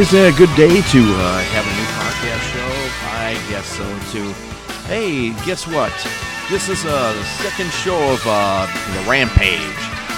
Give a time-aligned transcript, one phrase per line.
[0.00, 2.70] Is it a good day to uh, have a new podcast show?
[3.12, 4.32] I guess so too.
[4.88, 5.92] Hey, guess what?
[6.48, 8.64] This is uh, the second show of uh,
[8.94, 9.60] the Rampage,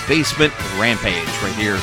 [0.07, 1.79] Basement Rampage, right here.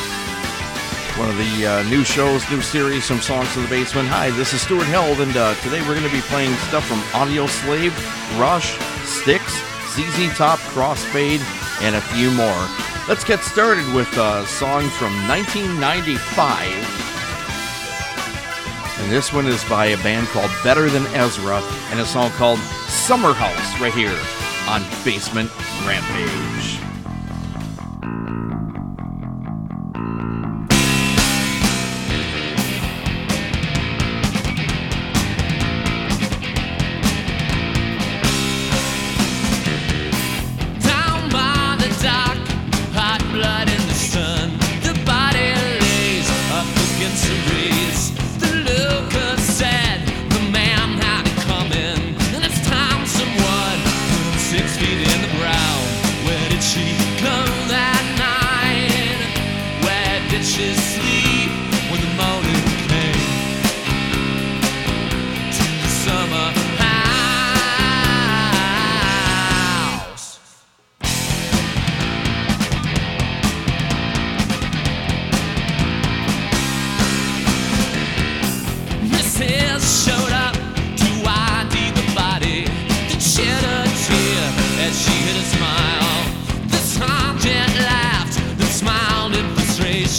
[1.19, 4.07] One of the uh, new shows, new series from Songs of the Basement.
[4.07, 7.03] Hi, this is Stuart Held, and uh, today we're going to be playing stuff from
[7.13, 7.91] Audio Slave,
[8.39, 9.43] Rush, Styx,
[9.91, 11.43] ZZ Top, Crossfade,
[11.81, 12.63] and a few more.
[13.09, 17.08] Let's get started with a song from 1995.
[18.99, 22.59] And this one is by a band called Better Than Ezra and a song called
[22.87, 24.17] Summer House right here
[24.67, 25.49] on Basement
[25.85, 26.58] Rampage.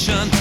[0.00, 0.39] solution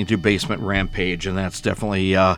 [0.00, 2.36] listening to Basement Rampage, and that's definitely uh,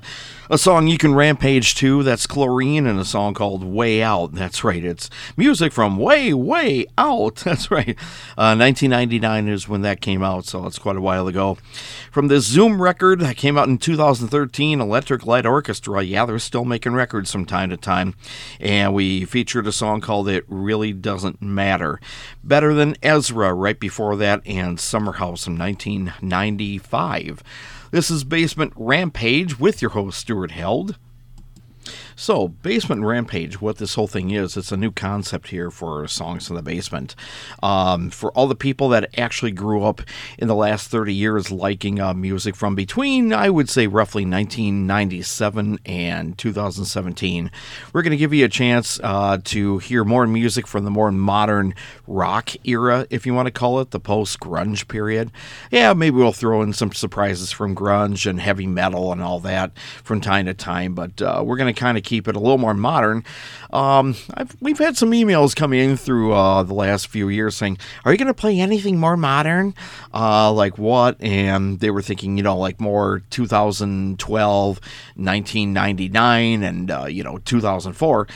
[0.50, 2.02] a song you can rampage to.
[2.02, 4.34] That's Chlorine, and a song called Way Out.
[4.34, 4.84] That's right.
[4.84, 7.36] It's music from way, way out.
[7.44, 7.96] That's right.
[8.36, 11.56] Uh, 1999 is when that came out, so it's quite a while ago.
[12.10, 16.02] From the Zoom record that came out in 2013, Electric Light Orchestra.
[16.02, 18.14] Yeah, they're still making records from time to time,
[18.60, 22.00] and we featured a song called "It Really Doesn't Matter."
[22.42, 27.42] Better than Ezra right before that, and Summer House from 1995.
[27.90, 30.98] This is Basement Rampage with your host, Stuart Held.
[32.22, 36.48] So, Basement Rampage, what this whole thing is, it's a new concept here for Songs
[36.48, 37.16] in the Basement.
[37.64, 40.02] Um, for all the people that actually grew up
[40.38, 45.80] in the last 30 years liking uh, music from between, I would say, roughly 1997
[45.84, 47.50] and 2017,
[47.92, 51.10] we're going to give you a chance uh, to hear more music from the more
[51.10, 51.74] modern
[52.06, 55.32] rock era, if you want to call it, the post grunge period.
[55.72, 59.76] Yeah, maybe we'll throw in some surprises from grunge and heavy metal and all that
[60.04, 62.58] from time to time, but uh, we're going to kind of keep it a little
[62.58, 63.24] more modern.
[63.72, 64.14] Um,
[64.60, 68.18] we've had some emails coming in through uh, the last few years saying, "Are you
[68.18, 69.74] going to play anything more modern?
[70.12, 77.06] Uh, like what?" And they were thinking, you know, like more 2012, 1999, and uh,
[77.06, 78.28] you know, 2004.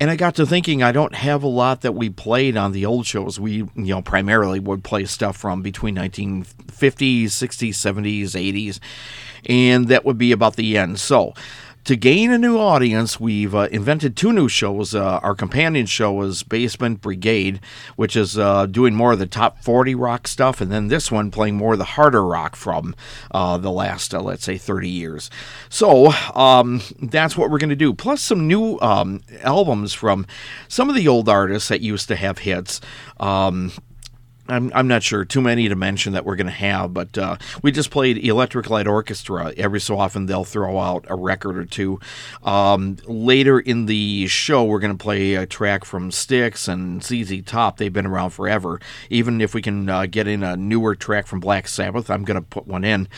[0.00, 2.84] And I got to thinking, I don't have a lot that we played on the
[2.84, 3.38] old shows.
[3.38, 8.80] We, you know, primarily would play stuff from between 1950s, 60s, 70s, 80s,
[9.48, 10.98] and that would be about the end.
[10.98, 11.34] So,
[11.84, 14.94] to gain a new audience, we've uh, invented two new shows.
[14.94, 17.60] Uh, our companion show is Basement Brigade,
[17.96, 21.30] which is uh, doing more of the top 40 rock stuff, and then this one
[21.32, 22.94] playing more of the harder rock from
[23.32, 25.30] uh, the last, uh, let's say, 30 years.
[25.68, 27.92] So um, that's what we're going to do.
[27.92, 30.26] Plus, some new um, albums from
[30.68, 32.80] some of the old artists that used to have hits.
[33.18, 33.72] Um,
[34.48, 37.36] I'm, I'm not sure too many to mention that we're going to have, but uh,
[37.62, 39.52] we just played Electric Light Orchestra.
[39.56, 42.00] Every so often they'll throw out a record or two.
[42.42, 47.42] Um, later in the show, we're going to play a track from Styx and ZZ
[47.46, 47.76] Top.
[47.76, 48.80] They've been around forever.
[49.10, 52.40] Even if we can uh, get in a newer track from Black Sabbath, I'm going
[52.40, 53.08] to put one in.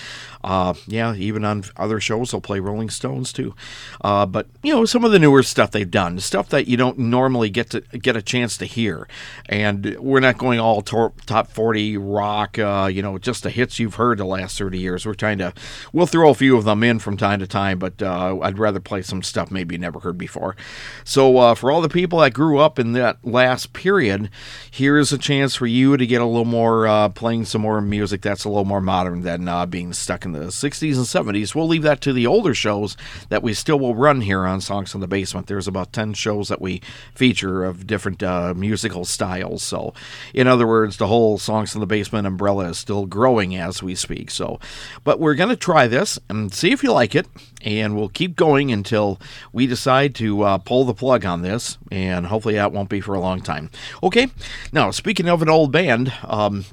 [0.44, 3.54] Uh, yeah, even on other shows, they'll play Rolling Stones too.
[4.02, 6.98] Uh, but you know, some of the newer stuff they've done, stuff that you don't
[6.98, 9.08] normally get to get a chance to hear.
[9.48, 13.78] And we're not going all to- top 40 rock, uh, you know, just the hits
[13.78, 15.06] you've heard the last 30 years.
[15.06, 15.54] We're trying to,
[15.94, 18.80] we'll throw a few of them in from time to time, but uh, I'd rather
[18.80, 20.56] play some stuff maybe you never heard before.
[21.04, 24.28] So uh, for all the people that grew up in that last period,
[24.70, 28.20] here's a chance for you to get a little more, uh, playing some more music
[28.20, 31.54] that's a little more modern than being stuck in the 60s and 70s.
[31.54, 32.96] We'll leave that to the older shows
[33.28, 35.46] that we still will run here on Songs in the Basement.
[35.46, 36.80] There's about 10 shows that we
[37.14, 39.62] feature of different uh, musical styles.
[39.62, 39.94] So,
[40.32, 43.94] in other words, the whole Songs in the Basement umbrella is still growing as we
[43.94, 44.30] speak.
[44.30, 44.60] So,
[45.04, 47.26] but we're going to try this and see if you like it,
[47.62, 49.20] and we'll keep going until
[49.52, 53.14] we decide to uh, pull the plug on this, and hopefully that won't be for
[53.14, 53.70] a long time.
[54.02, 54.28] Okay,
[54.72, 56.64] now speaking of an old band, um,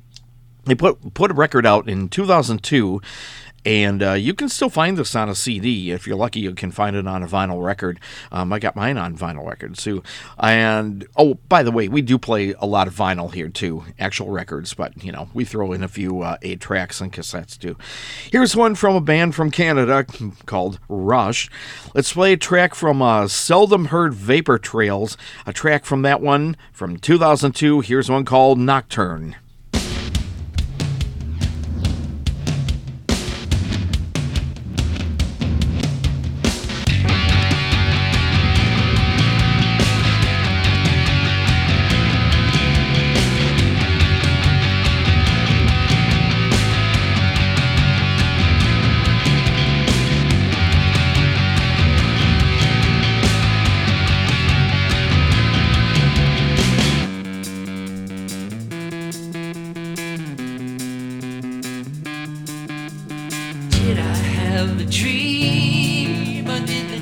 [0.66, 3.02] they put put a record out in 2002
[3.66, 5.92] and uh, you can still find this on a CD.
[5.92, 8.00] If you're lucky, you can find it on a vinyl record.
[8.32, 10.04] Um, I got mine on vinyl record too.
[10.40, 14.30] And oh, by the way, we do play a lot of vinyl here too, actual
[14.30, 14.74] records.
[14.74, 17.78] But you know, we throw in a few uh, eight tracks and cassettes too.
[18.32, 20.06] Here's one from a band from Canada
[20.46, 21.50] called Rush.
[21.94, 25.18] Let's play a track from uh, Seldom Heard Vapor Trails.
[25.46, 27.82] A track from that one from 2002.
[27.82, 29.36] Here's one called Nocturne.
[65.12, 67.01] dream, but did the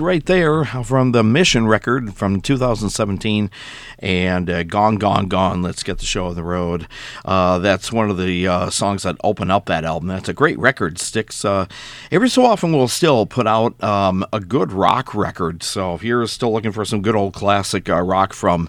[0.00, 3.50] Right there from the Mission record from 2017
[3.98, 5.60] and uh, Gone, Gone, Gone.
[5.60, 6.86] Let's get the show on the road.
[7.24, 10.08] Uh, that's one of the uh, songs that open up that album.
[10.08, 11.00] That's a great record.
[11.00, 11.44] Styx.
[11.44, 11.66] uh,
[12.12, 15.64] every so often, we'll still put out um, a good rock record.
[15.64, 18.68] So if you're still looking for some good old classic uh, rock from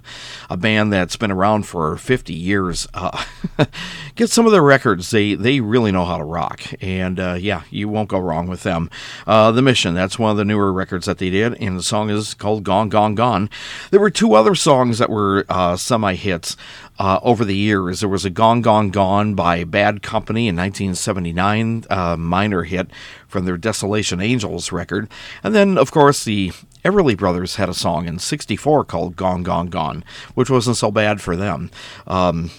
[0.49, 3.23] a band that's been around for 50 years, uh,
[4.15, 5.11] get some of their records.
[5.11, 6.61] They, they really know how to rock.
[6.81, 8.89] And yeah, you won't go wrong with them.
[9.27, 11.53] the Mission, that's one of the newer records that they did.
[11.62, 13.49] And the song is called Gone, Gone, Gone.
[13.91, 16.58] There were two other songs that were uh, semi hits
[16.97, 17.99] uh, over the years.
[17.99, 22.89] There was a Gone, Gone, Gone by Bad Company in 1979, a minor hit
[23.27, 25.08] from their Desolation Angels record.
[25.43, 26.51] And then, of course, the
[26.84, 30.03] Everly Brothers had a song in 64 called Gone, Gone, Gone,
[30.34, 31.69] which wasn't so bad for them.
[32.08, 32.51] Um,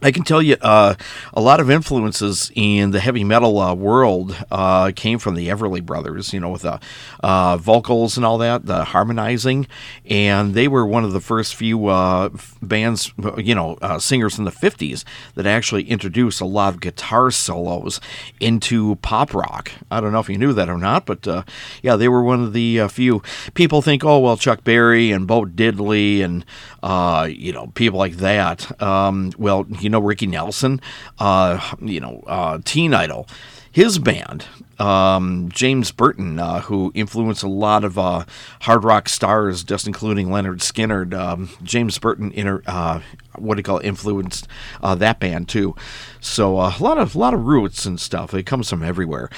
[0.00, 0.94] I can tell you uh,
[1.34, 5.84] a lot of influences in the heavy metal uh, world uh, came from the Everly
[5.84, 6.78] Brothers, you know, with the
[7.18, 9.66] uh, vocals and all that, the harmonizing.
[10.06, 12.28] And they were one of the first few uh,
[12.62, 15.02] bands, you know, uh, singers in the 50s
[15.34, 18.00] that actually introduced a lot of guitar solos
[18.38, 19.72] into pop rock.
[19.90, 21.26] I don't know if you knew that or not, but
[21.82, 23.20] yeah, they were one of the few.
[23.54, 26.44] People think, oh, well, Chuck Berry and Bo Diddley and,
[27.36, 28.80] you know, people like that.
[28.80, 30.82] Um, well, you you know Ricky Nelson,
[31.18, 33.26] uh, you know uh, Teen Idol,
[33.72, 34.44] his band.
[34.78, 38.26] Um, James Burton, uh, who influenced a lot of uh,
[38.60, 41.18] hard rock stars, just including Lynyrd Skynyrd.
[41.18, 43.00] Um, James Burton, inter, uh,
[43.40, 44.46] what do you call it, influenced
[44.82, 45.74] uh, that band too.
[46.20, 48.34] So uh, a lot of lot of roots and stuff.
[48.34, 49.30] It comes from everywhere.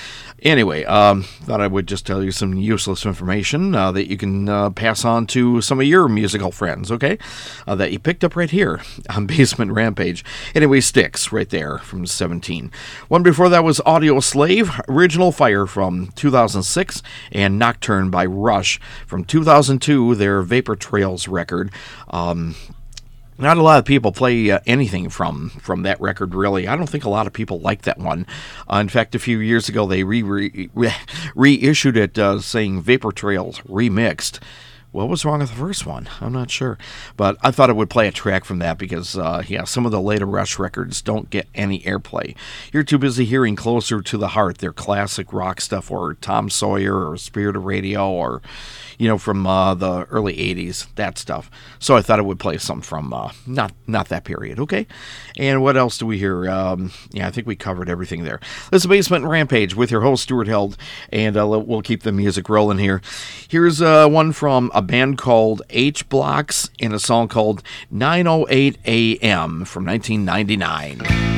[0.43, 4.49] Anyway, um, thought I would just tell you some useless information uh, that you can
[4.49, 6.91] uh, pass on to some of your musical friends.
[6.91, 7.19] Okay,
[7.67, 10.25] uh, that you picked up right here on Basement Rampage.
[10.55, 12.73] Anyway, Styx right there from 17.
[13.09, 19.25] One before that was Audio Slave, original Fire from 2006, and Nocturne by Rush from
[19.25, 20.15] 2002.
[20.15, 21.71] Their Vapor Trails record.
[22.09, 22.57] Um,
[23.41, 26.69] not a lot of people play uh, anything from from that record really.
[26.69, 28.27] I don't think a lot of people like that one.
[28.71, 30.95] Uh, in fact a few years ago they re- re- re-
[31.35, 34.39] reissued it uh, saying vapor trails remixed
[34.93, 36.09] what was wrong with the first one?
[36.21, 36.77] I'm not sure.
[37.17, 39.93] But I thought it would play a track from that because, uh, yeah, some of
[39.93, 42.35] the later Rush records don't get any airplay.
[42.73, 47.09] You're too busy hearing Closer to the Heart, their classic rock stuff, or Tom Sawyer,
[47.09, 48.43] or Spirit of Radio, or,
[48.99, 51.51] you know, from uh, the early 80s, that stuff.
[51.79, 54.87] So I thought it would play some from uh, not not that period, okay?
[55.39, 56.51] And what else do we hear?
[56.51, 58.41] Um, yeah, I think we covered everything there.
[58.71, 60.77] This is Basement Rampage with your host, Stuart Held,
[61.11, 63.01] and uh, we'll keep the music rolling here.
[63.49, 69.85] Here's uh, one from a band called H-Blockx and a song called 908 AM from
[69.85, 71.30] 1999.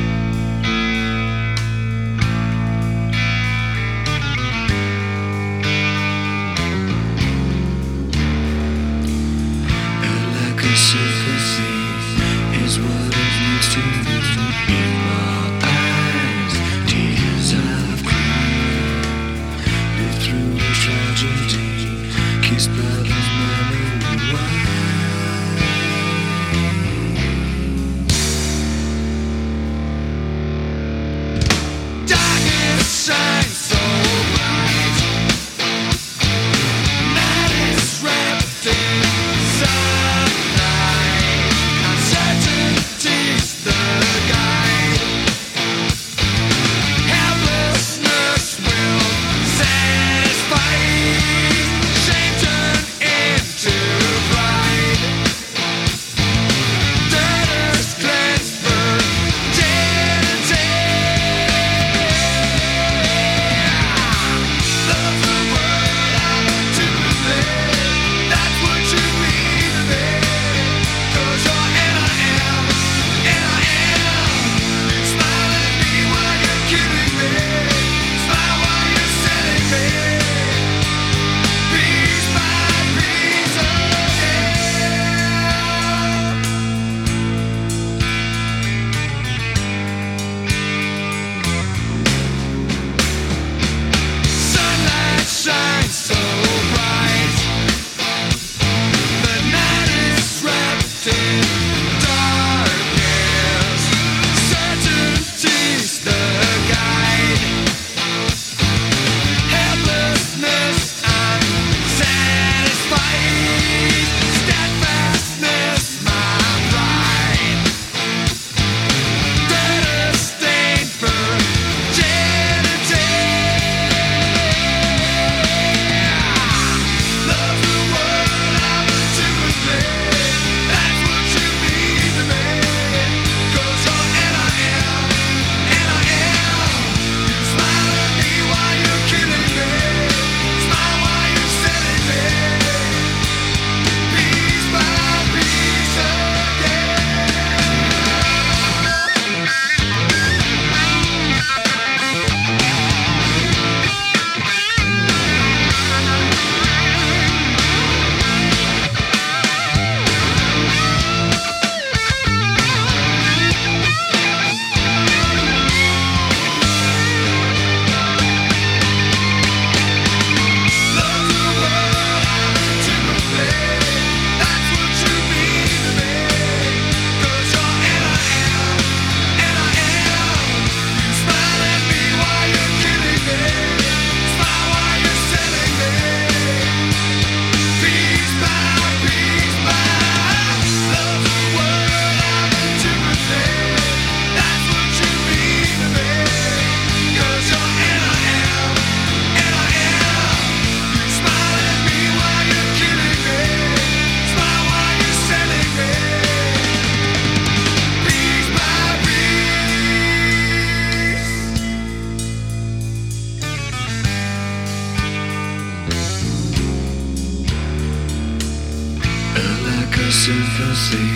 [220.63, 221.09] Ecstasy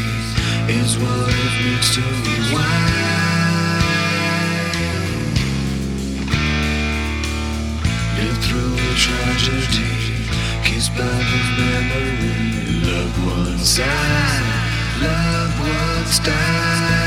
[0.69, 2.03] is what it means to
[2.53, 2.97] wine.
[8.19, 9.95] Live through a tragedy,
[10.65, 12.41] kiss back with memory.
[12.91, 14.43] Loved ones die,
[15.01, 17.06] loved ones die.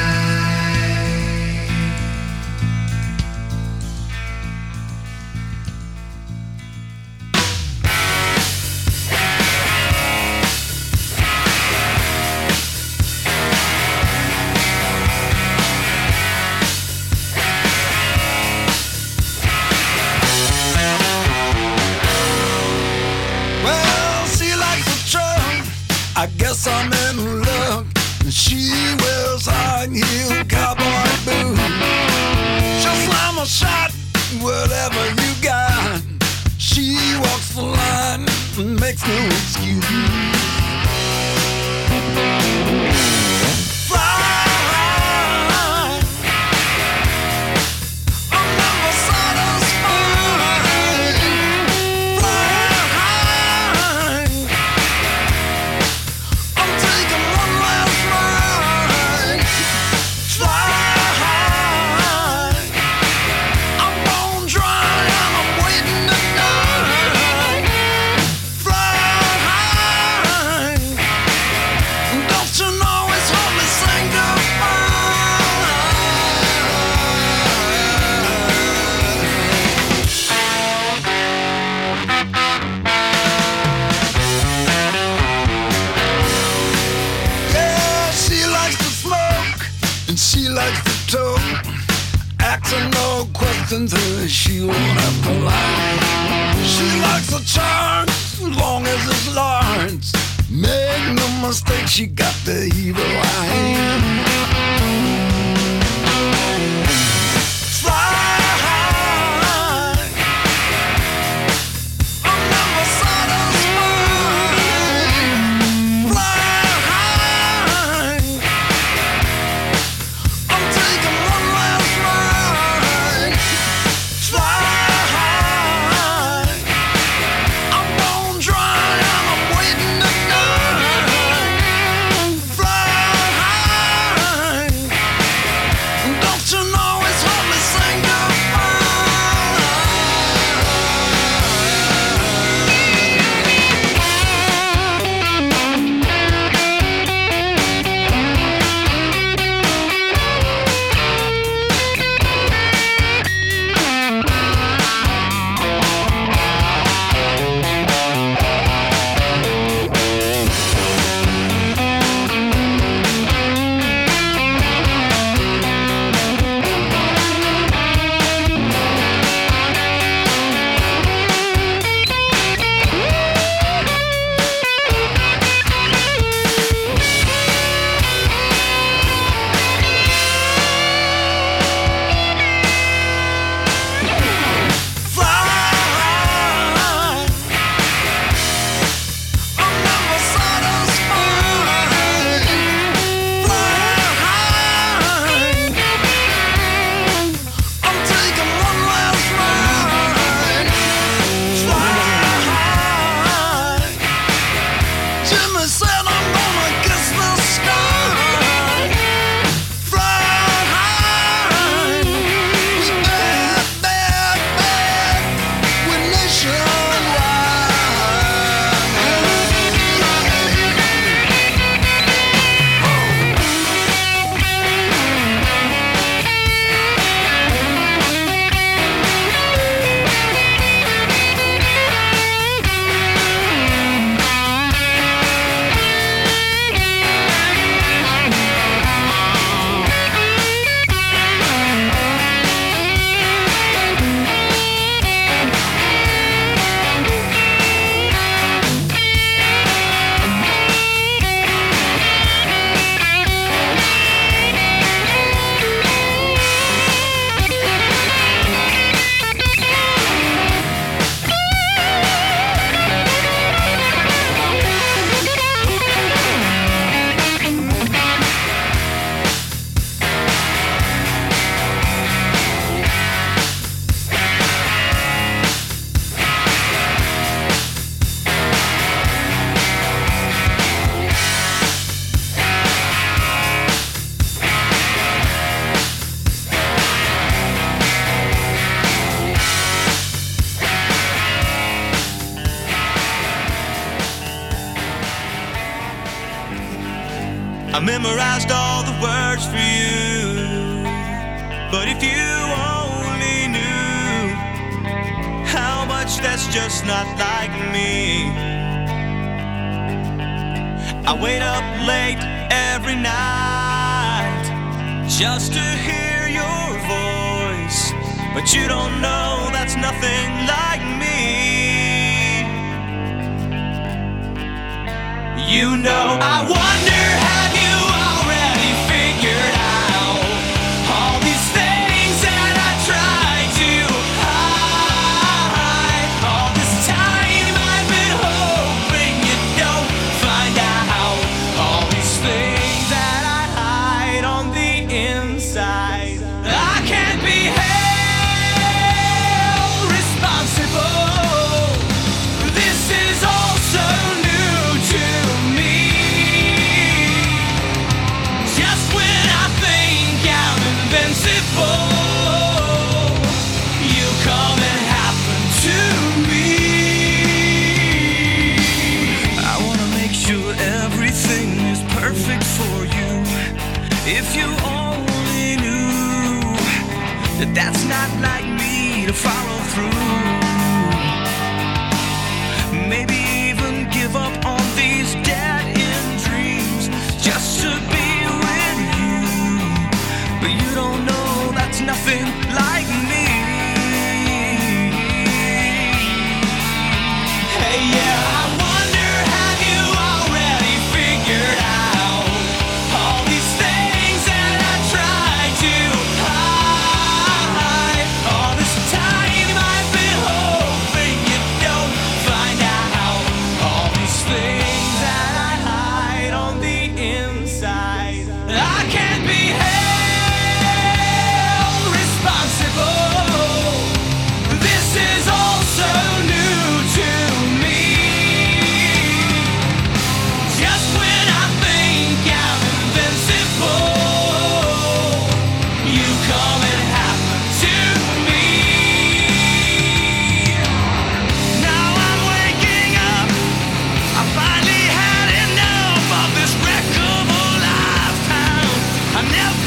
[92.71, 96.61] Asking no questions, uh, she won't have to lie.
[96.63, 100.13] She likes a chance as long as it's large.
[100.51, 104.78] Make no mistake, she got the evil eye.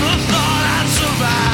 [0.03, 1.52] never thought I'd survive.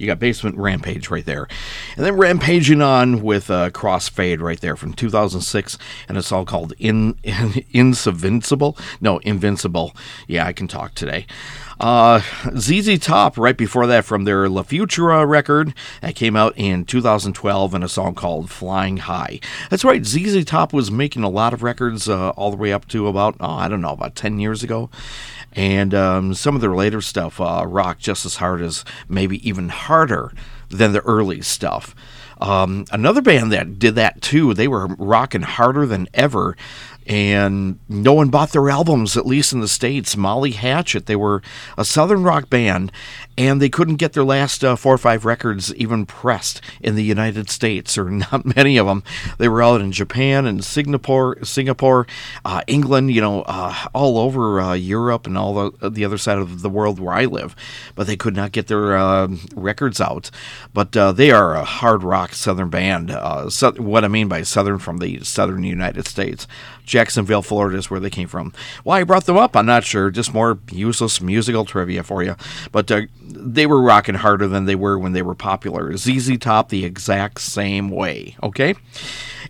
[0.00, 1.46] you got Basement Rampage right there.
[1.96, 5.76] And then Rampaging On with uh, Crossfade right there from 2006.
[6.08, 8.78] And it's all called In, In Invincible.
[9.00, 9.94] No, Invisible.
[10.26, 11.26] Yeah, I can talk today.
[11.80, 12.20] Uh,
[12.58, 15.72] ZZ Top right before that from their La Futura record
[16.02, 19.40] that came out in 2012 and a song called Flying High.
[19.70, 22.86] That's right, ZZ Top was making a lot of records uh, all the way up
[22.88, 24.90] to about, oh, I don't know, about 10 years ago.
[25.52, 29.68] And um, some of their later stuff uh, rock just as hard as maybe even
[29.68, 30.32] harder
[30.68, 31.94] than the early stuff.
[32.40, 36.56] Um, another band that did that too, they were rocking harder than ever
[37.10, 40.16] and no one bought their albums, at least in the States.
[40.16, 41.42] Molly Hatchet, they were
[41.76, 42.92] a Southern rock band,
[43.36, 47.02] and they couldn't get their last uh, four or five records even pressed in the
[47.02, 49.02] United States, or not many of them.
[49.38, 52.06] They were out in Japan and Singapore, Singapore,
[52.44, 56.38] uh, England, you know, uh, all over uh, Europe and all the, the other side
[56.38, 57.56] of the world where I live,
[57.96, 60.30] but they could not get their uh, records out.
[60.72, 63.10] But uh, they are a hard rock Southern band.
[63.52, 66.46] So, what I mean by Southern from the Southern United States.
[66.84, 68.52] Jacksonville, Florida is where they came from.
[68.84, 70.10] Why I brought them up, I'm not sure.
[70.10, 72.36] Just more useless musical trivia for you.
[72.72, 75.96] But uh, they were rocking harder than they were when they were popular.
[75.96, 78.36] ZZ Top, the exact same way.
[78.42, 78.74] Okay?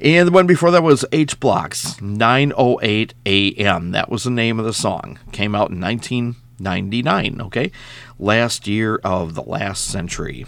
[0.01, 3.91] And the one before that was H-Blockx, 908 AM.
[3.91, 5.19] That was the name of the song.
[5.33, 7.41] Came out in 1999.
[7.43, 7.71] Okay?
[8.19, 10.47] Last year of the last century.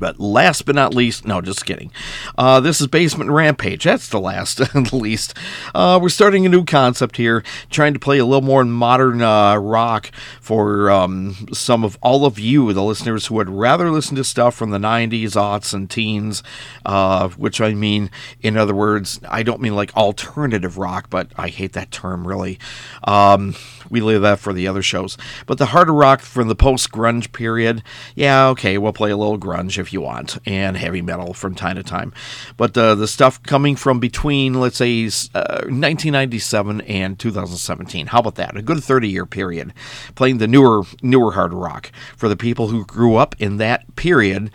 [0.00, 1.92] But last but not least, no, just kidding.
[2.36, 3.84] Uh, this is Basement Rampage.
[3.84, 5.34] That's the last and the least.
[5.74, 9.56] Uh, we're starting a new concept here, trying to play a little more modern uh,
[9.56, 14.24] rock for um, some of all of you, the listeners who would rather listen to
[14.24, 16.42] stuff from the 90s, aughts, and teens,
[16.86, 21.48] uh, which I mean, in other words, I don't mean like alternative rock, but I
[21.48, 22.58] hate that term really.
[23.04, 23.54] Um,
[23.90, 25.18] we leave that for the other shows.
[25.46, 27.82] But the harder rock from the post grunge period,
[28.14, 31.76] yeah, okay, we'll play a little grunge if you want, and heavy metal from time
[31.76, 32.12] to time.
[32.56, 38.36] But uh, the stuff coming from between, let's say, uh, 1997 and 2017, how about
[38.36, 38.56] that?
[38.56, 39.74] A good 30 year period,
[40.14, 44.50] playing the newer newer hard rock for the people who grew up in that period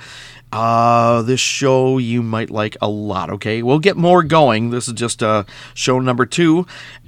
[0.55, 3.61] uh, this show you might like a lot, okay?
[3.61, 4.69] We'll get more going.
[4.69, 6.65] This is just uh, show number two,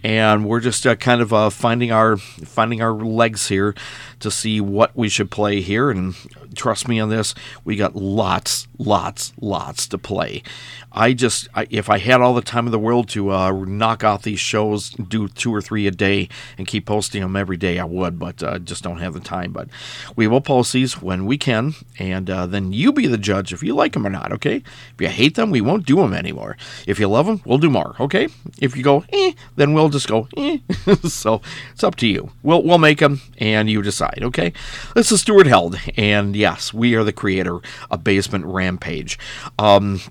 [0.08, 3.76] and we're just uh, kind of uh, finding our finding our legs here
[4.22, 5.92] to see what we should play here.
[5.92, 6.16] And
[6.56, 7.36] trust me on this,
[7.66, 10.44] we got lots, lots, lots to play.
[10.92, 14.04] I just, I, if I had all the time in the world to uh, knock
[14.04, 17.78] out these shows, do two or three a day, and keep posting them every day,
[17.78, 19.52] I would, but uh, just don't have the time.
[19.52, 19.68] But
[20.16, 23.62] we will post these when we can, and uh, then you be the judge if
[23.62, 24.56] you like them or not, okay?
[24.56, 26.58] If you hate them, we won't do them anymore.
[26.88, 28.30] If you love them, we'll do more, okay?
[28.60, 30.60] If you go, eh, then we'll just go, eh.
[31.08, 31.42] so
[31.74, 32.32] it's up to you.
[32.44, 34.54] We'll, we'll make them, and you decide, okay?
[34.96, 39.18] This is Stuart Held, and yes, we are the creator of Basement Rampage.
[39.58, 40.02] Um,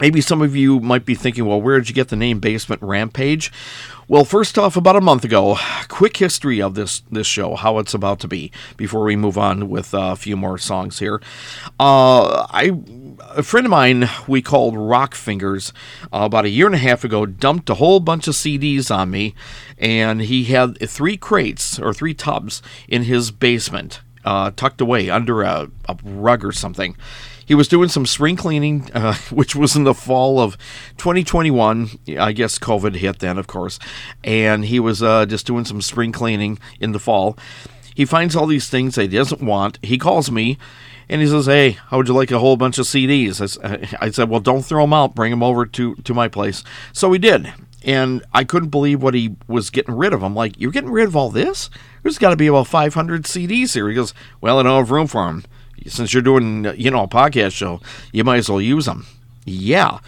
[0.00, 2.80] Maybe some of you might be thinking, well, where did you get the name Basement
[2.82, 3.50] Rampage?
[4.10, 7.92] Well, first off, about a month ago, quick history of this this show, how it's
[7.92, 11.20] about to be, before we move on with a few more songs here.
[11.78, 12.72] Uh, I
[13.36, 17.04] a friend of mine we called Rock Fingers uh, about a year and a half
[17.04, 19.34] ago dumped a whole bunch of CDs on me,
[19.76, 25.42] and he had three crates or three tubs in his basement, uh, tucked away under
[25.42, 26.96] a, a rug or something
[27.48, 30.58] he was doing some spring cleaning, uh, which was in the fall of
[30.98, 31.88] 2021.
[32.18, 33.78] I guess COVID hit then, of course,
[34.22, 37.38] and he was uh, just doing some spring cleaning in the fall.
[37.94, 39.78] He finds all these things that he doesn't want.
[39.82, 40.58] He calls me
[41.08, 43.40] and he says, "Hey, how would you like a whole bunch of CDs?"
[43.98, 45.14] I, said, "Well, don't throw them out.
[45.14, 49.14] Bring them over to to my place." So he did, and I couldn't believe what
[49.14, 50.22] he was getting rid of.
[50.22, 51.70] I'm like, "You're getting rid of all this?
[52.02, 55.06] There's got to be about 500 CDs here." He goes, "Well, I don't have room
[55.06, 55.44] for them."
[55.86, 57.80] Since you're doing you know a podcast show,
[58.12, 59.06] you might as well use them.
[59.44, 59.98] Yeah,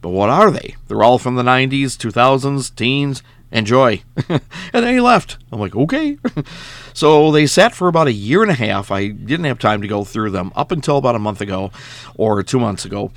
[0.00, 0.76] but what are they?
[0.88, 3.22] They're all from the 90s, 2000s, teens.
[3.52, 4.02] Enjoy.
[4.28, 4.40] and
[4.72, 5.38] then he left.
[5.52, 6.18] I'm like, okay.
[6.92, 8.90] so they sat for about a year and a half.
[8.90, 11.70] I didn't have time to go through them up until about a month ago
[12.16, 13.12] or two months ago.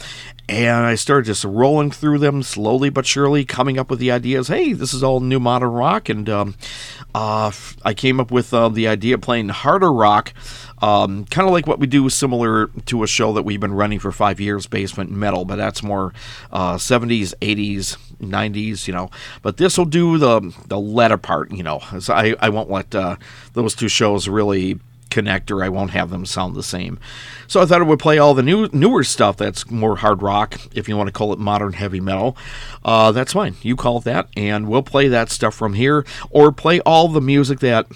[0.50, 4.48] And I started just rolling through them slowly but surely, coming up with the ideas.
[4.48, 6.10] Hey, this is all new modern rock.
[6.10, 6.56] And um,
[7.14, 7.52] uh,
[7.86, 10.34] I came up with uh, the idea of playing harder rock
[10.82, 14.00] um, kind of like what we do, similar to a show that we've been running
[14.00, 16.14] for five years, Basement Metal, but that's more
[16.52, 19.10] uh, 70s, 80s, 90s, you know.
[19.42, 21.80] But this will do the the latter part, you know.
[22.00, 23.18] So I, I won't let uh,
[23.54, 24.80] those two shows really
[25.10, 27.00] connect or I won't have them sound the same.
[27.48, 30.60] So I thought I would play all the new newer stuff that's more hard rock,
[30.74, 32.38] if you want to call it modern heavy metal.
[32.84, 33.56] Uh, that's fine.
[33.62, 37.22] You call it that, and we'll play that stuff from here or play all the
[37.22, 37.88] music that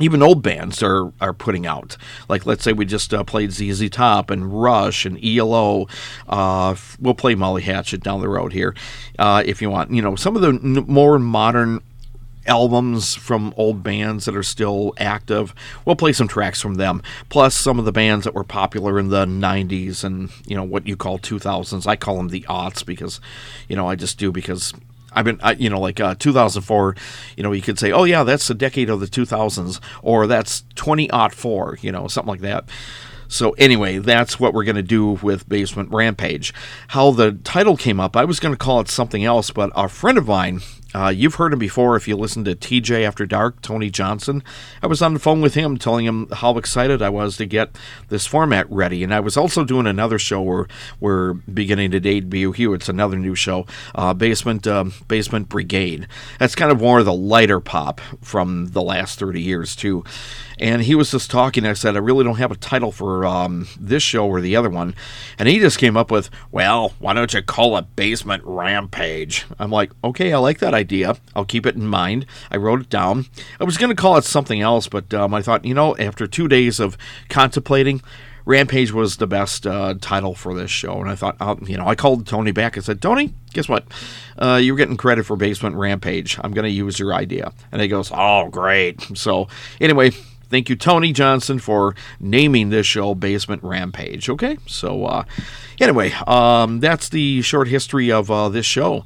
[0.00, 1.96] even old bands are are putting out.
[2.28, 5.86] Like let's say we just uh, played ZZ Top and Rush and ELO.
[6.28, 8.74] Uh, we'll play Molly Hatchet down the road here
[9.18, 9.90] uh, if you want.
[9.92, 11.80] You know some of the n- more modern
[12.46, 15.54] albums from old bands that are still active.
[15.84, 19.08] We'll play some tracks from them, plus some of the bands that were popular in
[19.08, 21.86] the 90s and you know what you call 2000s.
[21.86, 23.20] I call them the aughts because
[23.68, 24.72] you know I just do because
[25.14, 26.96] I've been, I, you know, like uh, 2004,
[27.36, 30.62] you know, you could say, oh, yeah, that's the decade of the 2000s, or that's
[30.74, 32.64] 2004, you know, something like that.
[33.28, 36.52] So, anyway, that's what we're going to do with Basement Rampage.
[36.88, 39.88] How the title came up, I was going to call it something else, but a
[39.88, 40.60] friend of mine
[40.94, 44.42] Uh, you've heard him before if you listen to TJ After Dark, Tony Johnson.
[44.82, 47.76] I was on the phone with him telling him how excited I was to get
[48.08, 49.02] this format ready.
[49.02, 50.66] And I was also doing another show where
[51.00, 52.74] we're beginning to debut here.
[52.74, 56.06] It's another new show, uh, Basement um, Basement Brigade.
[56.38, 60.04] That's kind of more of the lighter pop from the last 30 years, too.
[60.58, 61.64] And he was just talking.
[61.64, 64.70] I said, I really don't have a title for um, this show or the other
[64.70, 64.94] one.
[65.38, 69.46] And he just came up with, well, why don't you call it Basement Rampage?
[69.58, 71.16] I'm like, okay, I like that idea.
[71.34, 72.26] I'll keep it in mind.
[72.50, 73.26] I wrote it down.
[73.60, 76.26] I was going to call it something else, but um, I thought, you know, after
[76.26, 76.96] two days of
[77.28, 78.02] contemplating,
[78.44, 81.36] Rampage was the best uh, title for this show, and I thought,
[81.68, 83.84] you know, I called Tony back and said, Tony, guess what?
[84.36, 86.38] Uh, you're getting credit for Basement Rampage.
[86.42, 89.00] I'm going to use your idea, and he goes, oh, great.
[89.16, 89.46] So
[89.80, 90.10] anyway,
[90.52, 94.28] thank you, Tony Johnson, for naming this show Basement Rampage.
[94.28, 95.24] Okay, so uh,
[95.80, 99.04] anyway, um, that's the short history of uh, this show.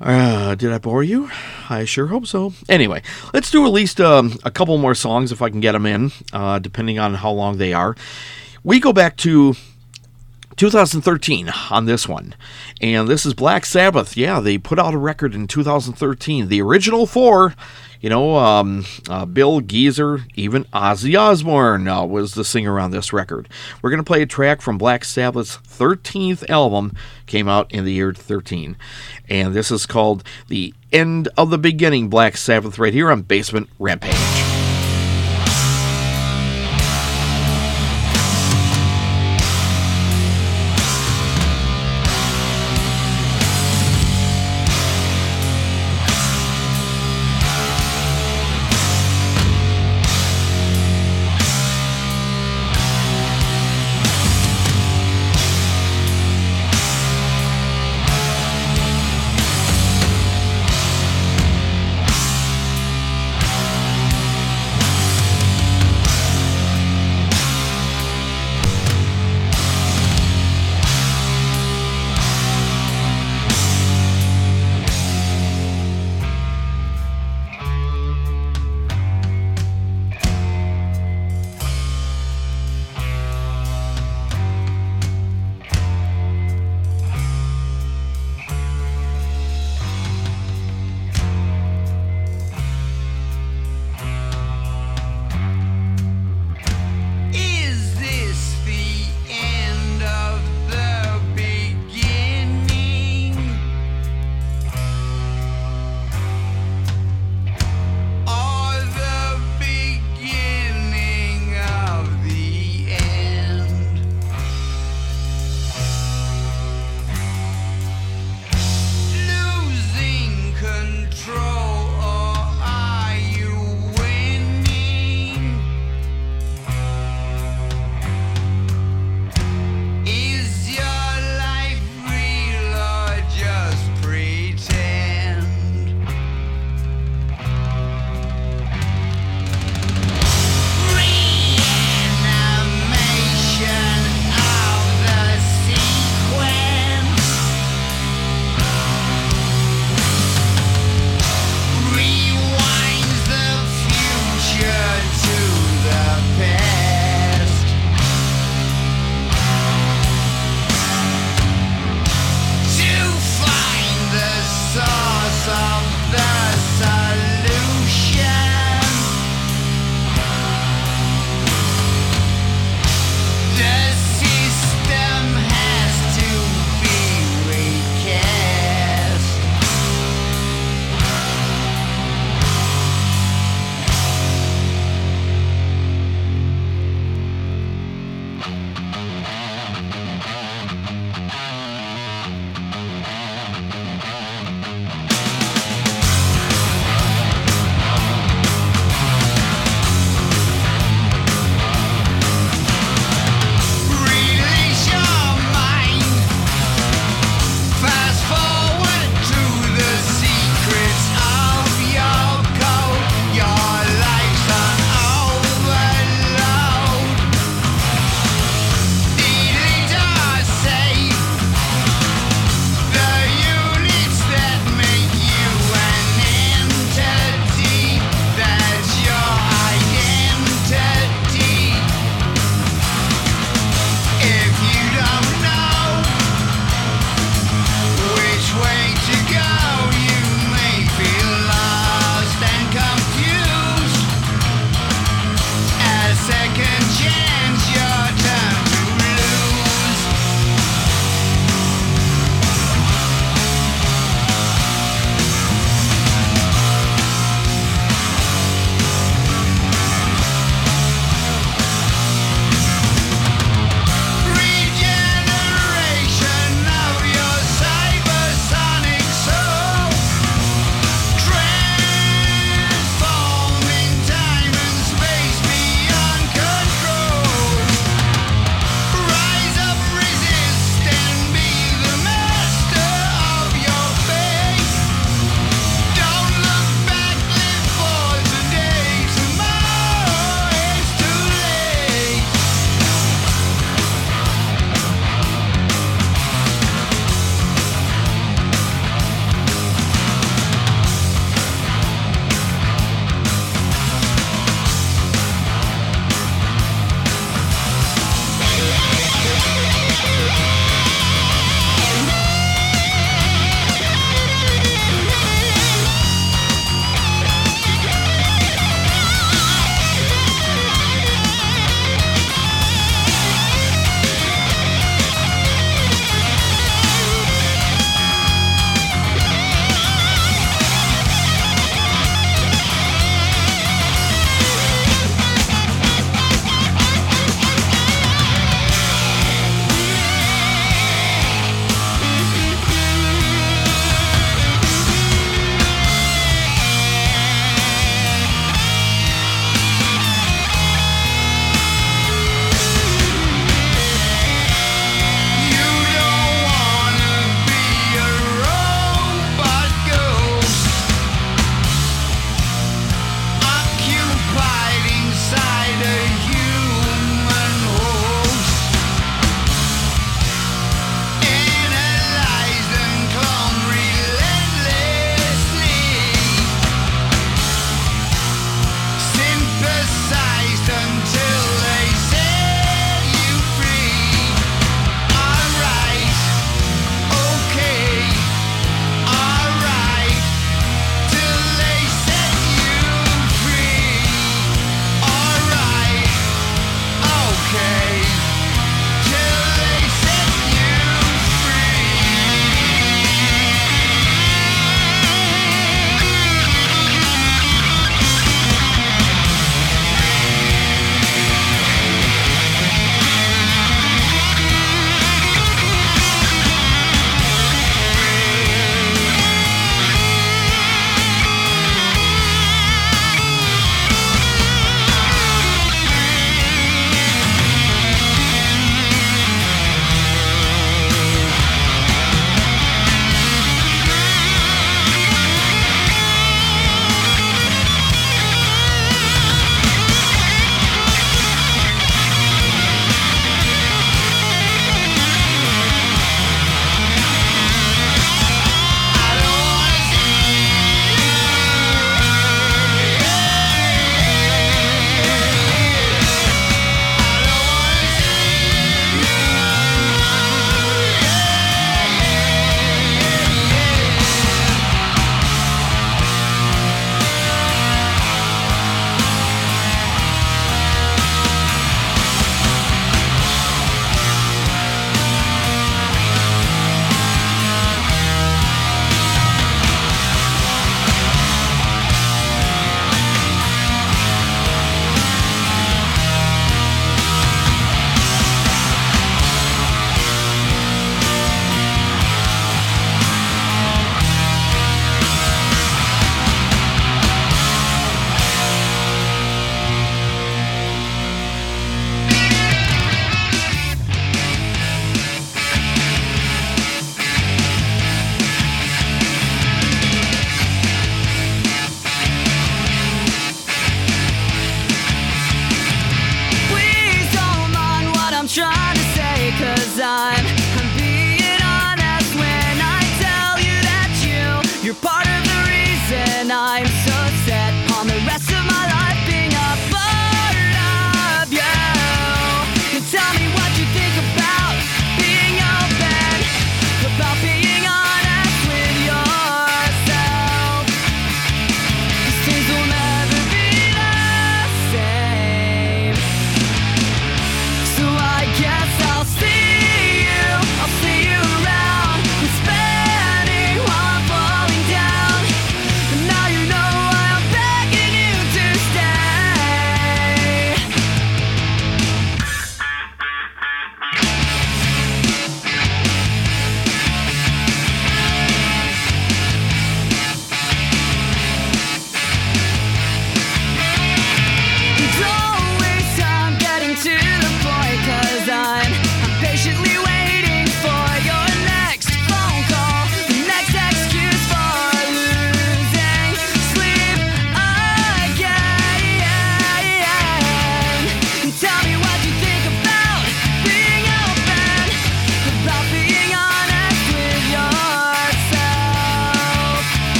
[0.00, 1.30] Uh, did I bore you?
[1.68, 2.54] I sure hope so.
[2.68, 3.02] Anyway,
[3.34, 6.12] let's do at least um, a couple more songs if I can get them in,
[6.32, 7.94] uh, depending on how long they are.
[8.64, 9.54] We go back to
[10.58, 12.34] 2013 on this one.
[12.80, 14.16] And this is Black Sabbath.
[14.16, 16.48] Yeah, they put out a record in 2013.
[16.48, 17.54] The original four,
[18.00, 23.12] you know, um, uh, Bill Geezer, even Ozzy Osbourne uh, was the singer on this
[23.12, 23.48] record.
[23.80, 26.92] We're going to play a track from Black Sabbath's 13th album,
[27.26, 28.76] came out in the year 13.
[29.28, 33.68] And this is called The End of the Beginning Black Sabbath, right here on Basement
[33.78, 34.47] Rampage.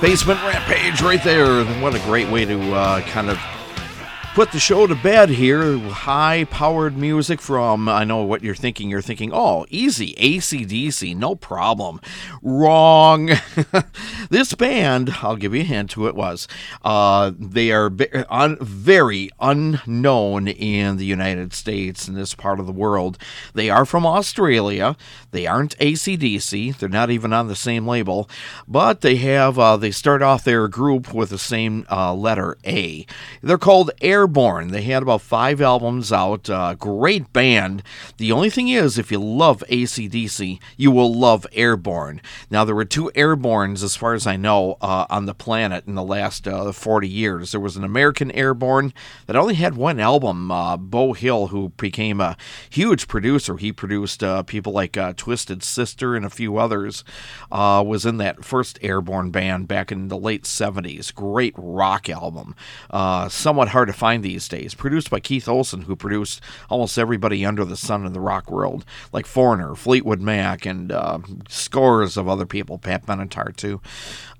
[0.00, 1.64] Basement Rampage right there.
[1.82, 3.38] What a great way to uh, kind of
[4.38, 5.76] put the show to bed here.
[5.80, 8.88] High powered music from, I know what you're thinking.
[8.88, 12.00] You're thinking, oh, easy, ACDC, no problem.
[12.40, 13.32] Wrong.
[14.30, 16.46] this band, I'll give you a hint who it was.
[16.84, 23.18] Uh, they are very unknown in the United States, in this part of the world.
[23.54, 24.96] They are from Australia.
[25.32, 26.78] They aren't ACDC.
[26.78, 28.30] They're not even on the same label,
[28.68, 33.04] but they have, uh, they start off their group with the same uh, letter A.
[33.42, 34.68] They're called Air Airbourne.
[34.68, 36.50] They had about five albums out.
[36.50, 37.82] Uh, great band.
[38.18, 42.20] The only thing is, if you love ACDC, you will love Airbourne.
[42.50, 45.94] Now, there were two Airbornes, as far as I know, uh, on the planet in
[45.94, 47.52] the last uh, 40 years.
[47.52, 48.92] There was an American Airborne
[49.26, 50.50] that only had one album.
[50.50, 52.36] Uh, Beau Hill, who became a
[52.68, 57.02] huge producer, he produced uh, people like uh, Twisted Sister and a few others,
[57.50, 61.14] was in that first Airborne band back in the late 70s.
[61.14, 62.54] Great rock album.
[63.30, 64.74] somewhat hard to find these days.
[64.74, 66.40] Produced by Keith Olsen, who produced
[66.70, 71.18] almost everybody under the sun in the rock world, like Foreigner, Fleetwood Mac, and uh,
[71.48, 72.78] scores of other people.
[72.78, 73.80] Pat Benatar too.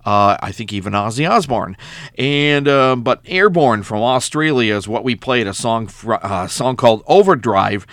[0.04, 1.76] Uh, I think even Ozzy Osbourne.
[2.16, 6.76] And uh, but Airbourne from Australia is what we played a song fr- uh, song
[6.76, 7.86] called Overdrive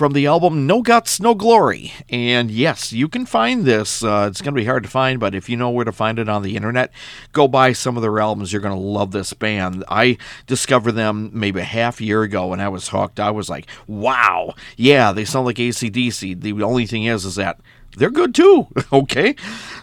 [0.00, 1.92] from the album No Guts, No Glory.
[2.08, 4.02] And yes, you can find this.
[4.02, 6.18] Uh, it's going to be hard to find, but if you know where to find
[6.18, 6.90] it on the internet,
[7.32, 8.50] go buy some of their albums.
[8.50, 9.84] You're going to love this band.
[9.90, 13.20] I discovered them maybe a half year ago and I was hooked.
[13.20, 16.40] I was like, wow, yeah, they sound like ACDC.
[16.40, 17.60] The only thing is, is that
[17.96, 18.68] they're good too.
[18.92, 19.34] okay.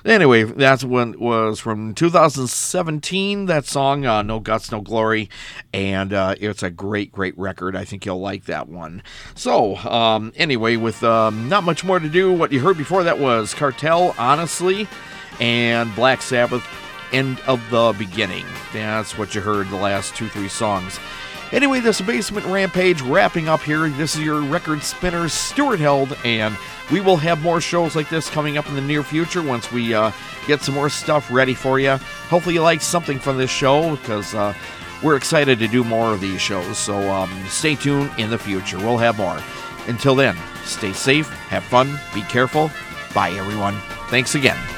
[0.06, 3.46] Anyway, that's when was from 2017.
[3.46, 5.30] That song, uh, "No Guts, No Glory,"
[5.74, 7.76] and uh, it's a great, great record.
[7.76, 9.04] I think you'll like that one.
[9.36, 13.20] So, um, anyway, with um, not much more to do, what you heard before that
[13.20, 14.88] was Cartel, honestly,
[15.40, 16.66] and Black Sabbath.
[17.14, 18.46] End of the beginning.
[18.74, 21.00] That's what you heard the last two, three songs.
[21.54, 23.88] Anyway, this basement rampage wrapping up here.
[23.90, 26.58] This is your record spinner, Stuart Held, and
[26.92, 29.94] we will have more shows like this coming up in the near future once we
[29.94, 30.12] uh,
[30.46, 31.92] get some more stuff ready for you.
[32.30, 34.54] Hopefully, you like something from this show because uh,
[35.02, 36.78] we're excited to do more of these shows.
[36.78, 38.78] So um, stay tuned in the future.
[38.78, 39.40] We'll have more.
[39.88, 40.36] Until then,
[40.66, 42.70] stay safe, have fun, be careful.
[43.14, 43.80] Bye, everyone.
[44.10, 44.77] Thanks again.